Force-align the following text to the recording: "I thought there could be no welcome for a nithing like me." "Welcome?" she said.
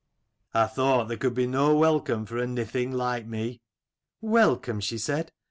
"I 0.55 0.65
thought 0.65 1.09
there 1.09 1.17
could 1.17 1.35
be 1.35 1.45
no 1.45 1.75
welcome 1.75 2.25
for 2.25 2.39
a 2.39 2.47
nithing 2.47 2.91
like 2.91 3.27
me." 3.27 3.61
"Welcome?" 4.19 4.79
she 4.79 4.97
said. 4.97 5.31